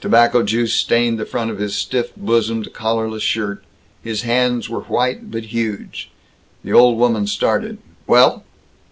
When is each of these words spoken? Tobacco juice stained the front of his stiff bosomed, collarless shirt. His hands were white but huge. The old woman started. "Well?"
Tobacco 0.00 0.42
juice 0.42 0.74
stained 0.74 1.20
the 1.20 1.24
front 1.24 1.52
of 1.52 1.60
his 1.60 1.72
stiff 1.72 2.10
bosomed, 2.16 2.72
collarless 2.72 3.22
shirt. 3.22 3.62
His 4.02 4.22
hands 4.22 4.68
were 4.68 4.80
white 4.80 5.30
but 5.30 5.44
huge. 5.44 6.10
The 6.64 6.72
old 6.72 6.98
woman 6.98 7.28
started. 7.28 7.78
"Well?" 8.04 8.42